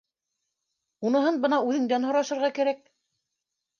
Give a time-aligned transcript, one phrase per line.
[1.09, 2.81] —Уныһын бына үҙеңдән һорашырға кәрәк